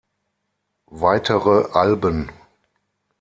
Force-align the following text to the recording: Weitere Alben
Weitere 0.89 1.73
Alben 1.75 2.31